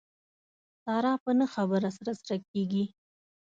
ساره 0.83 1.13
په 1.23 1.31
نه 1.39 1.45
خبره 1.53 1.89
سره 1.97 2.11
سره 2.21 2.35
کېږي. 2.51 2.85